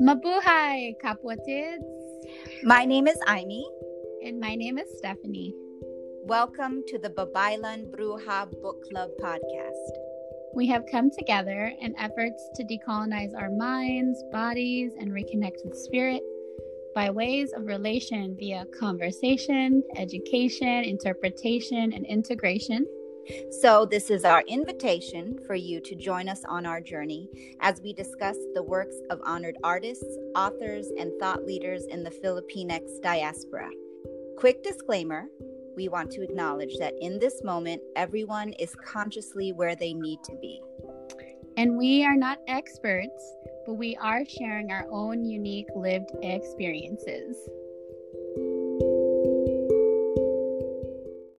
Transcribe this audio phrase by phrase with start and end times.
[0.00, 1.82] Mabuhay, kapwatids!
[2.62, 3.68] My name is Aimee.
[4.24, 5.52] And my name is Stephanie.
[6.22, 9.90] Welcome to the Babaylan Bruja Book Club podcast.
[10.54, 16.22] We have come together in efforts to decolonize our minds, bodies, and reconnect with spirit
[16.94, 22.86] by ways of relation via conversation, education, interpretation, and integration
[23.50, 27.28] so, this is our invitation for you to join us on our journey
[27.60, 33.00] as we discuss the works of honored artists, authors, and thought leaders in the Filipinx
[33.02, 33.70] diaspora.
[34.36, 35.26] Quick disclaimer
[35.78, 40.34] we want to acknowledge that in this moment, everyone is consciously where they need to
[40.40, 40.60] be.
[41.56, 47.36] And we are not experts, but we are sharing our own unique lived experiences.